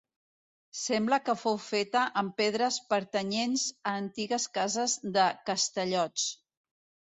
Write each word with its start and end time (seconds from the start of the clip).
Sembla 0.83 1.19
que 1.27 1.35
fou 1.41 1.59
feta 1.65 2.01
amb 2.21 2.33
pedres 2.41 2.79
pertanyents 2.95 3.67
a 3.93 3.95
antigues 4.01 4.49
cases 4.59 4.99
de 5.21 5.29
Castellots. 5.53 6.29